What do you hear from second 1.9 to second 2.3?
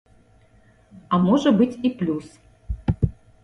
плюс.